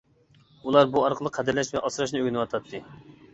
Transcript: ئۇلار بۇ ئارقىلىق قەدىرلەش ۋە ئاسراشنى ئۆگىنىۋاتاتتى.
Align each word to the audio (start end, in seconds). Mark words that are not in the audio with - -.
ئۇلار 0.69 0.87
بۇ 0.95 1.03
ئارقىلىق 1.09 1.35
قەدىرلەش 1.35 1.69
ۋە 1.77 1.85
ئاسراشنى 1.91 2.23
ئۆگىنىۋاتاتتى. 2.23 2.83